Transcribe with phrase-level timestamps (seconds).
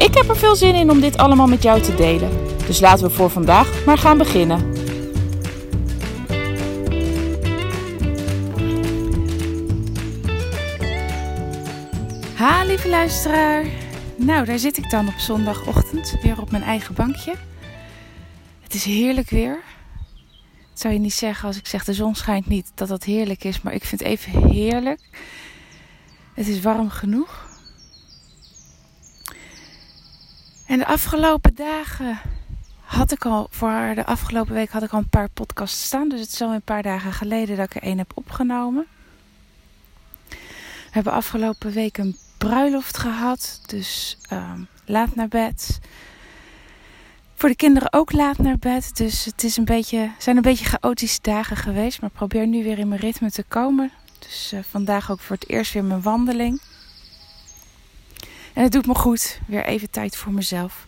[0.00, 2.30] Ik heb er veel zin in om dit allemaal met jou te delen.
[2.66, 4.72] Dus laten we voor vandaag maar gaan beginnen.
[12.34, 13.64] Ha, lieve luisteraar.
[14.16, 17.34] Nou, daar zit ik dan op zondagochtend weer op mijn eigen bankje.
[18.62, 19.58] Het is heerlijk weer.
[20.74, 23.62] Zou je niet zeggen als ik zeg de zon schijnt niet dat dat heerlijk is,
[23.62, 25.00] maar ik vind het even heerlijk.
[26.34, 27.49] Het is warm genoeg.
[30.70, 32.20] En de afgelopen dagen
[32.80, 36.08] had ik al, voor de afgelopen week had ik al een paar podcasts staan.
[36.08, 38.86] Dus het is al een paar dagen geleden dat ik er één heb opgenomen.
[40.28, 40.36] We
[40.90, 43.60] hebben afgelopen week een bruiloft gehad.
[43.66, 45.78] Dus um, laat naar bed.
[47.34, 48.96] Voor de kinderen ook laat naar bed.
[48.96, 52.00] Dus het is een beetje, zijn een beetje chaotische dagen geweest.
[52.00, 53.90] Maar probeer nu weer in mijn ritme te komen.
[54.18, 56.60] Dus uh, vandaag ook voor het eerst weer mijn wandeling.
[58.52, 59.40] En het doet me goed.
[59.46, 60.86] Weer even tijd voor mezelf.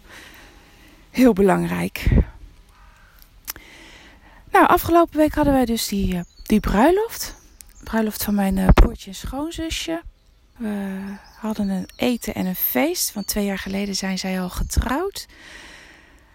[1.11, 2.09] Heel belangrijk.
[4.53, 7.35] Nou, afgelopen week hadden wij dus die, uh, die bruiloft.
[7.85, 10.03] Bruiloft van mijn uh, broertje en schoonzusje.
[10.57, 10.99] We
[11.39, 13.13] hadden een eten en een feest.
[13.13, 15.27] Want twee jaar geleden zijn zij al getrouwd.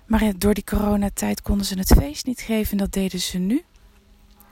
[0.05, 2.71] Maar door die coronatijd konden ze het feest niet geven.
[2.71, 3.63] En dat deden ze nu.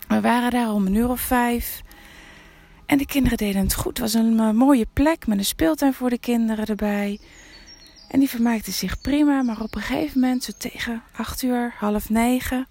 [0.08, 1.82] We waren daar om een uur of vijf.
[2.86, 3.98] En de kinderen deden het goed.
[3.98, 7.20] Het was een uh, mooie plek met een speeltuin voor de kinderen erbij.
[8.10, 9.42] En die vermaakten zich prima.
[9.42, 12.68] Maar op een gegeven moment, zo tegen acht uur, half negen,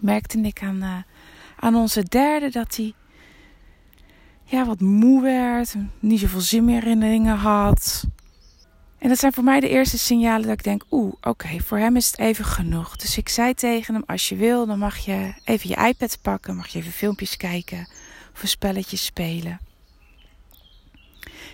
[0.00, 0.96] merkte ik aan, uh,
[1.56, 2.94] aan onze derde dat hij
[4.44, 5.74] ja, wat moe werd.
[5.98, 8.04] Niet zoveel zin meer in dingen had.
[8.98, 11.96] En dat zijn voor mij de eerste signalen dat ik denk: oeh, oké, voor hem
[11.96, 12.96] is het even genoeg.
[12.96, 16.56] Dus ik zei tegen hem: als je wil, dan mag je even je iPad pakken,
[16.56, 17.88] mag je even filmpjes kijken
[18.40, 19.60] of een spelletje spelen.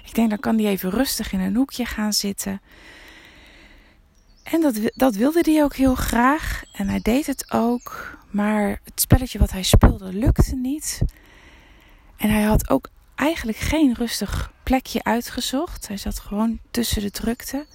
[0.05, 2.61] Ik denk, dan kan hij even rustig in een hoekje gaan zitten.
[4.43, 6.63] En dat, dat wilde hij ook heel graag.
[6.73, 8.19] En hij deed het ook.
[8.31, 11.01] Maar het spelletje wat hij speelde lukte niet.
[12.17, 15.89] En hij had ook eigenlijk geen rustig plekje uitgezocht.
[15.89, 17.67] Hij zat gewoon tussen de drukte.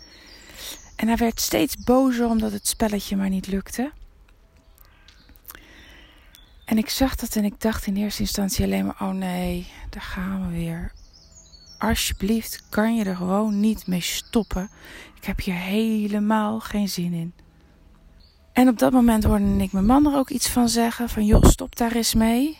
[0.95, 3.91] En hij werd steeds bozer omdat het spelletje maar niet lukte.
[6.71, 10.01] En ik zag dat en ik dacht in eerste instantie alleen maar: oh nee, daar
[10.01, 10.91] gaan we weer.
[11.77, 14.69] Alsjeblieft, kan je er gewoon niet mee stoppen?
[15.15, 17.33] Ik heb hier helemaal geen zin in.
[18.53, 21.43] En op dat moment hoorde ik mijn man er ook iets van zeggen: van joh,
[21.43, 22.57] stop daar eens mee.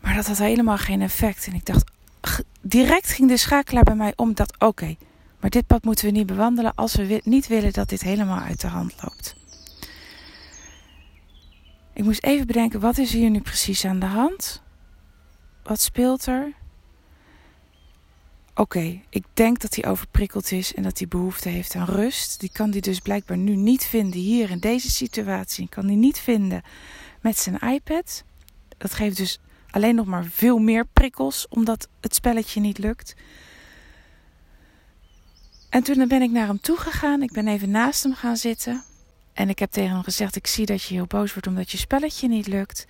[0.00, 1.46] Maar dat had helemaal geen effect.
[1.46, 1.90] En ik dacht,
[2.60, 4.96] direct ging de schakelaar bij mij om dat, oké,
[5.40, 8.60] maar dit pad moeten we niet bewandelen als we niet willen dat dit helemaal uit
[8.60, 9.40] de hand loopt.
[11.92, 14.62] Ik moest even bedenken, wat is hier nu precies aan de hand?
[15.62, 16.52] Wat speelt er?
[18.54, 22.40] Oké, ik denk dat hij overprikkeld is en dat hij behoefte heeft aan rust.
[22.40, 25.68] Die kan hij dus blijkbaar nu niet vinden hier in deze situatie.
[25.68, 26.62] Kan hij niet vinden
[27.20, 28.24] met zijn iPad.
[28.78, 33.14] Dat geeft dus alleen nog maar veel meer prikkels omdat het spelletje niet lukt.
[35.68, 37.22] En toen ben ik naar hem toe gegaan.
[37.22, 38.84] Ik ben even naast hem gaan zitten.
[39.32, 41.78] En ik heb tegen hem gezegd: Ik zie dat je heel boos wordt omdat je
[41.78, 42.86] spelletje niet lukt.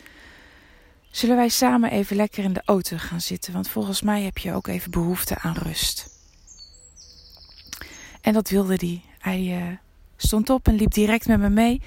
[1.11, 3.53] Zullen wij samen even lekker in de auto gaan zitten?
[3.53, 6.11] Want volgens mij heb je ook even behoefte aan rust.
[8.21, 9.03] En dat wilde hij.
[9.19, 9.77] Hij uh,
[10.17, 11.83] stond op en liep direct met me mee.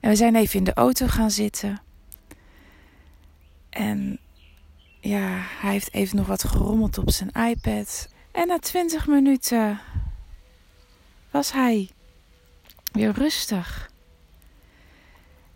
[0.00, 1.82] En we zijn even in de auto gaan zitten.
[3.70, 4.18] En
[5.00, 8.08] ja, hij heeft even nog wat gerommeld op zijn iPad.
[8.32, 9.80] En na 20 minuten
[11.30, 11.90] was hij
[12.92, 13.91] weer rustig.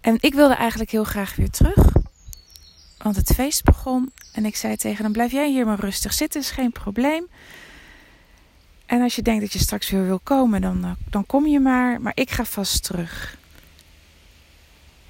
[0.06, 1.92] En ik wilde eigenlijk heel graag weer terug.
[2.98, 4.12] Want het feest begon.
[4.32, 7.26] En ik zei tegen hem: Blijf jij hier maar rustig zitten, is geen probleem.
[8.86, 11.60] En als je denkt dat je straks weer wil komen, dan, eh, dan kom je
[11.60, 12.00] maar.
[12.00, 13.38] Maar ik ga vast terug.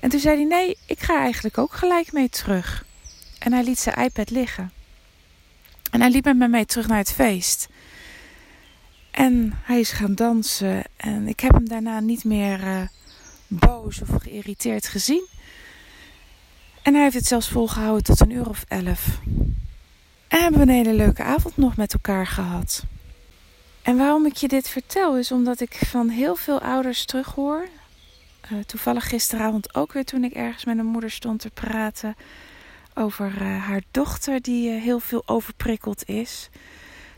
[0.01, 2.85] En toen zei hij: Nee, ik ga eigenlijk ook gelijk mee terug.
[3.39, 4.73] En hij liet zijn iPad liggen.
[5.91, 7.69] En hij liep met me mee terug naar het feest.
[9.11, 10.83] En hij is gaan dansen.
[10.97, 12.81] En ik heb hem daarna niet meer uh,
[13.47, 15.27] boos of geïrriteerd gezien.
[16.83, 19.21] En hij heeft het zelfs volgehouden tot een uur of elf.
[20.29, 22.85] En hebben we een hele leuke avond nog met elkaar gehad.
[23.83, 27.69] En waarom ik je dit vertel is omdat ik van heel veel ouders terughoor.
[28.53, 32.17] Uh, toevallig gisteravond ook weer toen ik ergens met een moeder stond te praten
[32.95, 36.49] over uh, haar dochter die uh, heel veel overprikkeld is.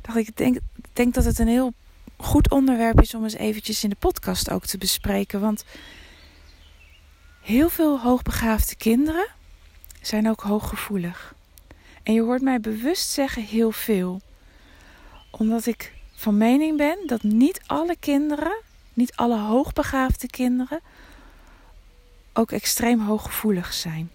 [0.00, 0.58] Dacht ik denk,
[0.92, 1.72] denk dat het een heel
[2.16, 5.40] goed onderwerp is om eens eventjes in de podcast ook te bespreken.
[5.40, 5.64] Want
[7.48, 9.26] heel veel hoogbegaafde kinderen
[10.00, 11.34] zijn ook hooggevoelig.
[12.02, 14.20] En je hoort mij bewust zeggen heel veel.
[15.30, 18.56] Omdat ik van mening ben dat niet alle kinderen,
[18.92, 20.80] niet alle hoogbegaafde kinderen,
[22.32, 24.10] ook extreem hooggevoelig zijn.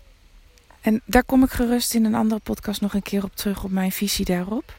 [0.82, 3.72] En daar kom ik gerust in een andere podcast nog een keer op terug, op
[3.72, 4.76] mijn visie daarop.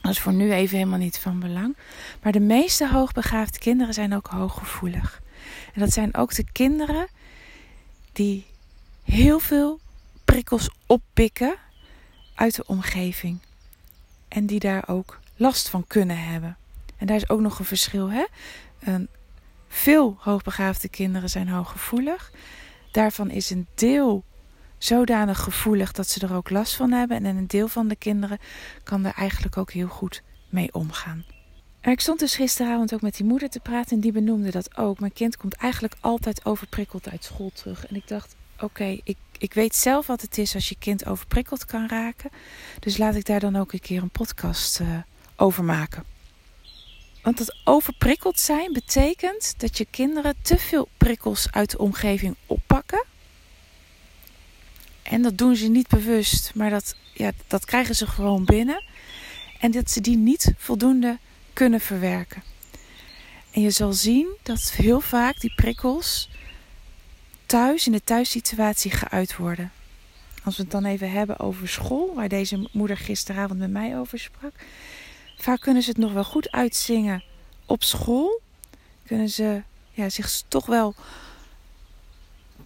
[0.00, 1.76] Dat is voor nu even helemaal niet van belang.
[2.22, 5.22] Maar de meeste hoogbegaafde kinderen zijn ook hooggevoelig.
[5.74, 7.08] En dat zijn ook de kinderen
[8.16, 8.46] die
[9.04, 9.80] heel veel
[10.24, 11.56] prikkels oppikken
[12.34, 13.38] uit de omgeving.
[14.28, 16.56] En die daar ook last van kunnen hebben.
[16.96, 18.10] En daar is ook nog een verschil.
[18.10, 18.24] Hè?
[19.68, 22.32] Veel hoogbegaafde kinderen zijn hooggevoelig.
[22.92, 24.24] Daarvan is een deel
[24.78, 27.24] zodanig gevoelig dat ze er ook last van hebben.
[27.24, 28.38] En een deel van de kinderen
[28.82, 31.24] kan er eigenlijk ook heel goed mee omgaan.
[31.92, 35.00] Ik stond dus gisteravond ook met die moeder te praten en die benoemde dat ook.
[35.00, 37.86] Mijn kind komt eigenlijk altijd overprikkeld uit school terug.
[37.86, 41.64] En ik dacht, oké, ik, ik weet zelf wat het is als je kind overprikkeld
[41.64, 42.30] kan raken.
[42.80, 44.98] Dus laat ik daar dan ook een keer een podcast uh,
[45.36, 46.04] over maken.
[47.22, 53.04] Want het overprikkeld zijn betekent dat je kinderen te veel prikkels uit de omgeving oppakken.
[55.02, 58.84] En dat doen ze niet bewust, maar dat, ja, dat krijgen ze gewoon binnen.
[59.60, 61.18] En dat ze die niet voldoende
[61.56, 62.42] kunnen verwerken.
[63.50, 66.28] En je zal zien dat heel vaak die prikkels
[67.46, 69.72] thuis, in de thuissituatie, geuit worden.
[70.44, 74.18] Als we het dan even hebben over school, waar deze moeder gisteravond met mij over
[74.18, 74.52] sprak.
[75.36, 77.22] Vaak kunnen ze het nog wel goed uitzingen
[77.66, 78.40] op school.
[79.06, 80.94] Kunnen ze ja, zich toch wel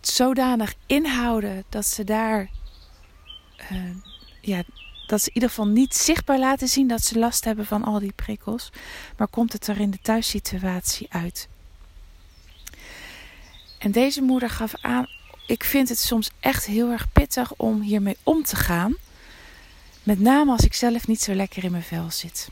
[0.00, 2.50] zodanig inhouden dat ze daar.
[3.72, 3.78] Uh,
[4.40, 4.62] ja,
[5.10, 7.98] dat ze in ieder geval niet zichtbaar laten zien dat ze last hebben van al
[7.98, 8.70] die prikkels.
[9.16, 11.48] Maar komt het er in de thuissituatie uit?
[13.78, 15.06] En deze moeder gaf aan:
[15.46, 18.94] Ik vind het soms echt heel erg pittig om hiermee om te gaan.
[20.02, 22.50] Met name als ik zelf niet zo lekker in mijn vel zit.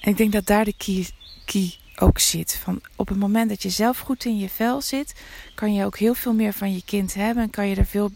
[0.00, 1.08] En ik denk dat daar de key,
[1.44, 2.56] key ook zit.
[2.62, 5.14] Van op het moment dat je zelf goed in je vel zit,
[5.54, 8.10] kan je ook heel veel meer van je kind hebben en kan je er veel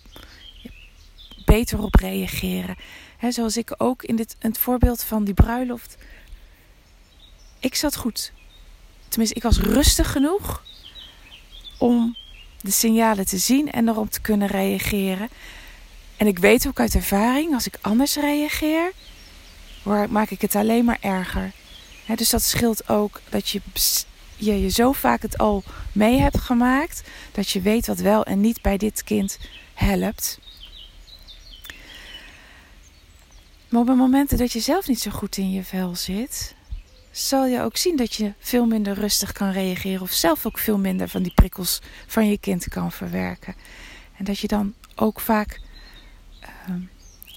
[1.44, 2.76] beter op reageren.
[3.28, 5.96] Zoals ik ook in dit, het voorbeeld van die bruiloft.
[7.58, 8.32] Ik zat goed.
[9.08, 10.64] Tenminste, ik was rustig genoeg
[11.78, 12.16] om
[12.60, 15.28] de signalen te zien en erop te kunnen reageren.
[16.16, 18.92] En ik weet ook uit ervaring, als ik anders reageer,
[20.08, 21.52] maak ik het alleen maar erger
[22.06, 23.60] dus dat scheelt ook dat je,
[24.36, 25.62] je je zo vaak het al
[25.92, 27.02] mee hebt gemaakt.
[27.32, 29.38] Dat je weet wat wel en niet bij dit kind
[29.74, 30.38] helpt.
[33.74, 36.54] Maar op momenten dat je zelf niet zo goed in je vel zit,
[37.10, 40.78] zal je ook zien dat je veel minder rustig kan reageren of zelf ook veel
[40.78, 43.54] minder van die prikkels van je kind kan verwerken.
[44.16, 45.60] En dat je dan ook vaak
[46.42, 46.74] uh,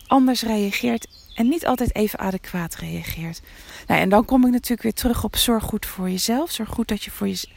[0.08, 3.42] anders reageert en niet altijd even adequaat reageert.
[3.88, 6.52] Nou, en dan kom ik natuurlijk weer terug op zorg goed voor jezelf.
[6.52, 7.48] Zorg goed dat je voor, je,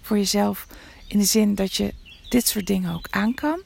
[0.00, 0.66] voor jezelf,
[1.06, 1.94] in de zin dat je
[2.28, 3.62] dit soort dingen ook aan kan.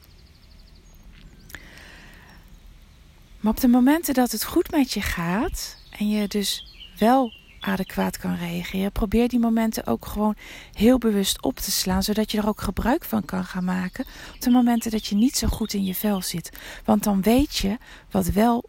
[3.45, 8.17] Maar op de momenten dat het goed met je gaat en je dus wel adequaat
[8.17, 10.35] kan reageren, probeer die momenten ook gewoon
[10.73, 14.41] heel bewust op te slaan, zodat je er ook gebruik van kan gaan maken op
[14.41, 16.49] de momenten dat je niet zo goed in je vel zit.
[16.85, 17.77] Want dan weet je
[18.11, 18.63] wat wel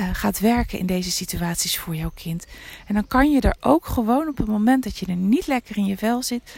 [0.00, 2.46] uh, gaat werken in deze situaties voor jouw kind.
[2.86, 5.76] En dan kan je er ook gewoon op het moment dat je er niet lekker
[5.76, 6.56] in je vel zit,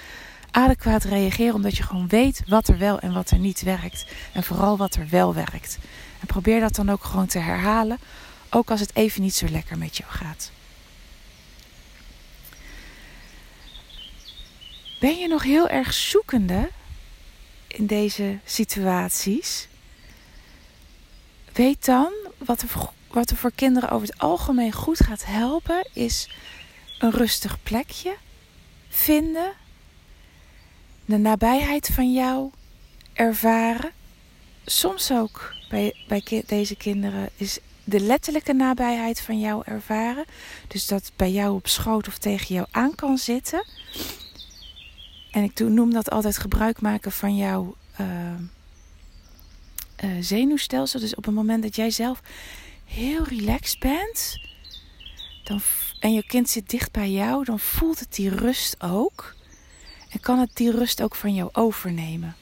[0.59, 4.05] adequaat reageren, omdat je gewoon weet wat er wel en wat er niet werkt.
[4.33, 5.79] En vooral wat er wel werkt.
[6.21, 7.99] En probeer dat dan ook gewoon te herhalen,
[8.51, 10.51] ook als het even niet zo lekker met jou gaat.
[15.01, 16.71] Ben je nog heel erg zoekende
[17.67, 19.69] in deze situaties?
[21.53, 22.69] Weet dan wat er
[23.09, 26.31] wat er voor kinderen over het algemeen goed gaat helpen, is
[26.99, 28.17] een rustig plekje
[28.89, 29.53] vinden,
[31.09, 32.51] de nabijheid van jou
[33.13, 33.91] ervaren.
[34.65, 40.25] Soms ook bij, bij deze kinderen is de letterlijke nabijheid van jou ervaren.
[40.67, 43.65] Dus dat bij jou op schoot of tegen jou aan kan zitten.
[45.31, 48.07] En ik noem dat altijd gebruik maken van jouw uh,
[50.05, 51.01] uh, zenuwstelsel.
[51.01, 52.21] Dus op het moment dat jij zelf
[52.85, 54.41] heel relaxed bent,
[55.45, 55.61] dan,
[56.01, 59.37] en je kind zit dicht bij jou, dan voelt het die rust ook.
[60.09, 62.37] En kan het die rust ook van jou overnemen.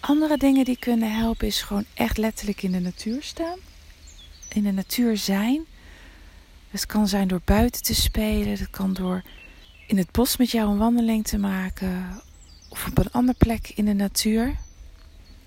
[0.00, 3.58] Andere dingen die kunnen helpen is gewoon echt letterlijk in de natuur staan.
[4.48, 5.64] In de natuur zijn.
[6.70, 8.48] Het kan zijn door buiten te spelen.
[8.48, 9.22] Het kan door
[9.86, 12.20] in het bos met jou een wandeling te maken.
[12.68, 14.56] Of op een andere plek in de natuur.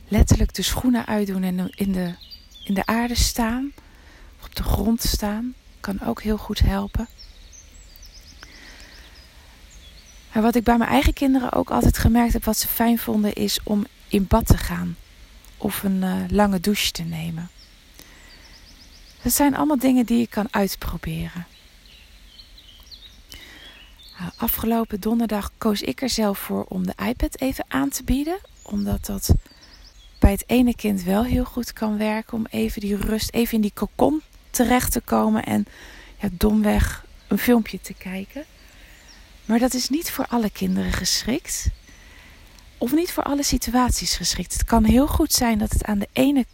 [0.08, 2.14] Letterlijk de schoenen uitdoen en in de,
[2.64, 3.74] in de aarde staan.
[4.44, 5.54] Op de grond staan.
[5.80, 7.08] Kan ook heel goed helpen.
[10.42, 13.60] Wat ik bij mijn eigen kinderen ook altijd gemerkt heb, wat ze fijn vonden, is
[13.64, 14.96] om in bad te gaan.
[15.58, 17.50] Of een uh, lange douche te nemen.
[19.22, 21.46] Dat zijn allemaal dingen die je kan uitproberen.
[24.20, 28.38] Nou, afgelopen donderdag koos ik er zelf voor om de iPad even aan te bieden.
[28.62, 29.30] Omdat dat
[30.20, 32.34] bij het ene kind wel heel goed kan werken.
[32.34, 35.44] Om even die rust, even in die kokon terecht te komen.
[35.44, 35.66] En
[36.18, 38.46] ja, domweg een filmpje te kijken.
[39.46, 41.68] Maar dat is niet voor alle kinderen geschikt.
[42.78, 44.54] Of niet voor alle situaties geschikt.
[44.54, 46.46] Het kan heel goed zijn dat het aan de ene,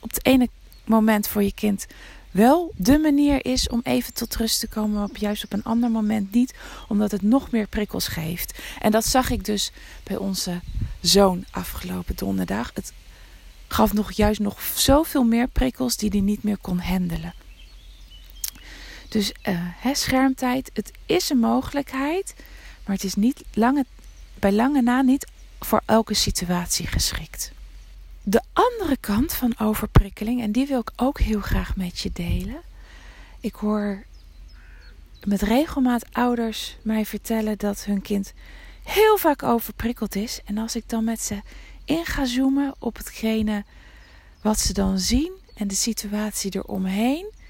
[0.00, 0.48] op het ene
[0.84, 1.86] moment voor je kind
[2.32, 5.90] wel de manier is om even tot rust te komen, maar juist op een ander
[5.90, 6.54] moment niet,
[6.88, 8.58] omdat het nog meer prikkels geeft.
[8.78, 10.60] En dat zag ik dus bij onze
[11.00, 12.70] zoon afgelopen donderdag.
[12.74, 12.92] Het
[13.68, 17.34] gaf nog juist nog zoveel meer prikkels die hij niet meer kon handelen.
[19.12, 22.34] Dus uh, schermtijd, het is een mogelijkheid,
[22.84, 23.44] maar het is niet
[24.38, 25.26] bij lange na niet
[25.60, 27.52] voor elke situatie geschikt.
[28.22, 32.60] De andere kant van overprikkeling, en die wil ik ook heel graag met je delen.
[33.40, 34.02] Ik hoor
[35.24, 38.32] met regelmaat ouders mij vertellen dat hun kind
[38.82, 40.40] heel vaak overprikkeld is.
[40.44, 41.40] En als ik dan met ze
[41.84, 43.64] in ga zoomen op hetgene
[44.42, 47.40] wat ze dan zien en de situatie eromheen,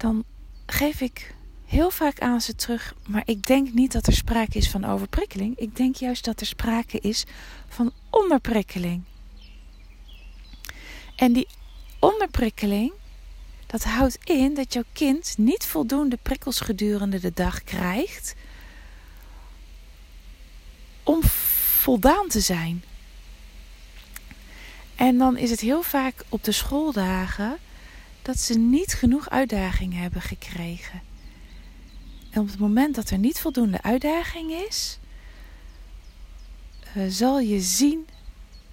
[0.00, 0.24] dan
[0.66, 2.94] geef ik heel vaak aan ze terug.
[3.06, 5.58] Maar ik denk niet dat er sprake is van overprikkeling.
[5.58, 7.24] Ik denk juist dat er sprake is
[7.68, 9.02] van onderprikkeling.
[11.16, 11.48] En die
[11.98, 12.92] onderprikkeling,
[13.66, 18.34] dat houdt in dat jouw kind niet voldoende prikkels gedurende de dag krijgt
[21.02, 21.22] om
[21.82, 22.84] voldaan te zijn.
[24.94, 27.58] En dan is het heel vaak op de schooldagen
[28.30, 31.02] dat ze niet genoeg uitdaging hebben gekregen.
[32.30, 34.98] En op het moment dat er niet voldoende uitdaging is,
[36.96, 38.06] uh, zal je zien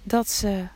[0.02, 0.66] dat ze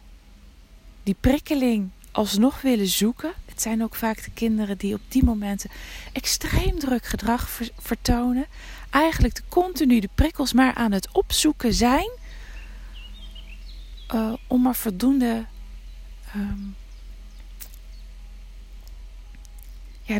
[1.02, 3.32] die prikkeling alsnog willen zoeken.
[3.44, 5.70] Het zijn ook vaak de kinderen die op die momenten
[6.12, 8.46] extreem druk gedrag vertonen.
[8.90, 12.10] Eigenlijk de continu de prikkels maar aan het opzoeken zijn.
[14.14, 15.44] Uh, om maar voldoende
[16.36, 16.76] um,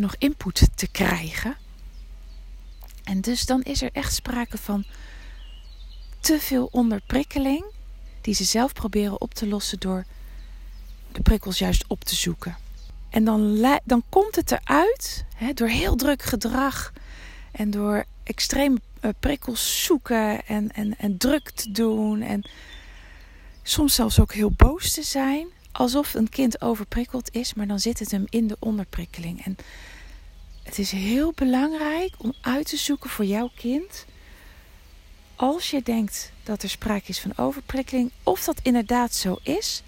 [0.01, 1.57] nog input te krijgen.
[3.05, 4.85] En dus dan is er echt sprake van
[6.21, 7.65] te veel onderprikkeling,
[8.21, 10.05] die ze zelf proberen op te lossen door
[11.13, 12.57] de prikkels juist op te zoeken.
[13.11, 16.93] En dan, dan komt het eruit hè, door heel druk gedrag
[17.51, 22.43] en door extreem uh, prikkels zoeken en, en, en druk te doen en
[23.63, 25.49] soms zelfs ook heel boos te zijn.
[25.73, 29.45] Alsof een kind overprikkeld is, maar dan zit het hem in de onderprikkeling.
[29.45, 29.57] En
[30.63, 34.05] het is heel belangrijk om uit te zoeken voor jouw kind.
[35.37, 39.83] Als je denkt dat er sprake is van overprikkeling, of dat inderdaad zo is,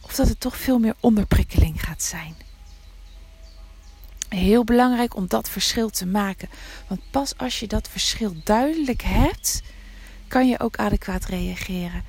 [0.00, 2.34] of dat het toch veel meer onderprikkeling gaat zijn.
[4.28, 6.48] Heel belangrijk om dat verschil te maken.
[6.88, 9.62] Want pas als je dat verschil duidelijk hebt,
[10.28, 12.04] kan je ook adequaat reageren.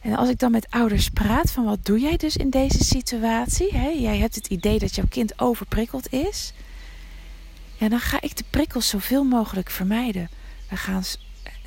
[0.00, 3.72] En als ik dan met ouders praat van wat doe jij dus in deze situatie?
[3.72, 3.88] Hè?
[3.88, 6.52] Jij hebt het idee dat jouw kind overprikkeld is.
[7.76, 10.30] Ja, dan ga ik de prikkels zoveel mogelijk vermijden.
[10.68, 11.02] We gaan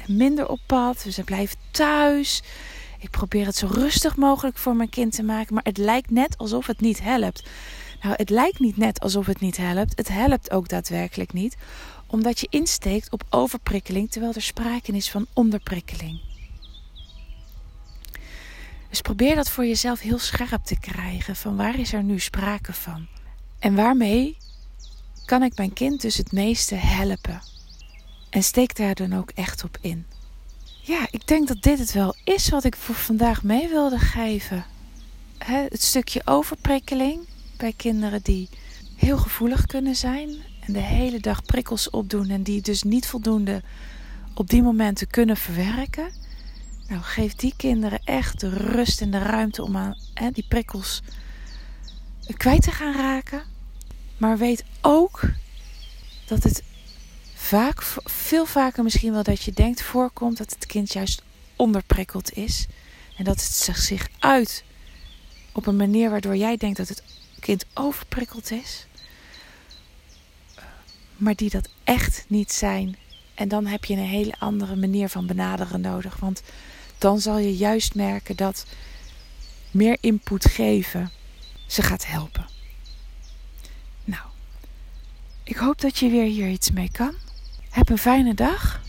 [0.08, 2.44] minder op pad, we blijven thuis.
[3.00, 6.38] Ik probeer het zo rustig mogelijk voor mijn kind te maken, maar het lijkt net
[6.38, 7.44] alsof het niet helpt.
[8.02, 9.98] Nou, het lijkt niet net alsof het niet helpt.
[9.98, 11.56] Het helpt ook daadwerkelijk niet,
[12.08, 16.33] omdat je insteekt op overprikkeling terwijl er sprake is van onderprikkeling.
[18.94, 21.36] Dus probeer dat voor jezelf heel scherp te krijgen.
[21.36, 23.08] Van waar is er nu sprake van?
[23.60, 24.38] En waarmee
[25.26, 27.42] kan ik mijn kind dus het meeste helpen?
[28.30, 30.06] En steek daar dan ook echt op in.
[30.82, 34.66] Ja, ik denk dat dit het wel is wat ik voor vandaag mee wilde geven.
[35.46, 38.50] het stukje overprikkeling bij kinderen die
[38.96, 43.62] heel gevoelig kunnen zijn en de hele dag prikkels opdoen en die dus niet voldoende
[44.34, 46.12] op die momenten kunnen verwerken.
[46.94, 51.02] Nou, geef die kinderen echt de rust en de ruimte om aan hè, die prikkels
[52.38, 53.44] kwijt te gaan raken.
[54.18, 55.22] Maar weet ook
[56.26, 56.64] dat het
[57.34, 61.22] vaak, veel vaker misschien wel dat je denkt voorkomt dat het kind juist
[61.56, 62.68] onderprikkeld is.
[63.18, 64.64] En dat het zich uit
[65.52, 67.04] op een manier waardoor jij denkt dat het
[67.40, 68.88] kind overprikkeld is.
[71.16, 72.98] Maar die dat echt niet zijn.
[73.34, 76.20] En dan heb je een hele andere manier van benaderen nodig.
[76.20, 76.42] Want
[77.04, 78.66] dan zal je juist merken dat
[79.72, 81.12] meer input geven
[81.68, 82.46] ze gaat helpen.
[84.06, 84.22] Nou,
[85.44, 87.14] ik hoop dat je weer hier iets mee kan.
[87.70, 88.82] Heb een fijne dag.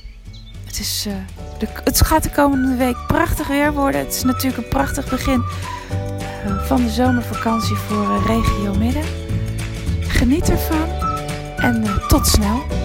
[0.64, 1.14] Het, is, uh,
[1.58, 4.00] de, het gaat de komende week prachtig weer worden.
[4.00, 5.44] Het is natuurlijk een prachtig begin
[6.46, 9.04] uh, van de zomervakantie voor uh, Regio Midden.
[10.00, 10.88] Geniet ervan
[11.56, 12.83] en tot snel.